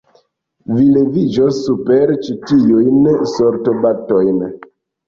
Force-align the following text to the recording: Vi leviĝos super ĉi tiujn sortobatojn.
Vi 0.71 0.85
leviĝos 0.95 1.59
super 1.67 2.15
ĉi 2.25 2.35
tiujn 2.53 3.07
sortobatojn. 3.37 4.47